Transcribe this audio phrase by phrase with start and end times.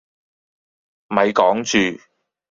[1.09, 2.01] 咪講住